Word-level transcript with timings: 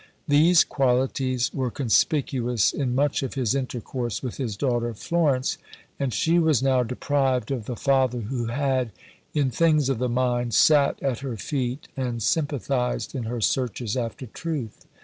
These 0.27 0.63
qualities 0.63 1.53
were 1.53 1.69
conspicuous 1.69 2.73
in 2.73 2.95
much 2.95 3.21
of 3.21 3.35
his 3.35 3.53
intercourse 3.53 4.23
with 4.23 4.37
his 4.37 4.57
daughter 4.57 4.95
Florence, 4.95 5.59
and 5.99 6.11
she 6.11 6.39
was 6.39 6.63
now 6.63 6.81
deprived 6.81 7.51
of 7.51 7.67
the 7.67 7.75
father 7.75 8.21
who 8.21 8.47
had, 8.47 8.93
in 9.35 9.51
things 9.51 9.89
of 9.89 9.99
the 9.99 10.09
mind, 10.09 10.55
sat 10.55 10.99
at 11.03 11.19
her 11.19 11.37
feet 11.37 11.87
and 11.95 12.23
sympathized 12.23 13.13
in 13.13 13.25
her 13.25 13.41
searches 13.41 13.95
after 13.95 14.25
truth. 14.25 14.87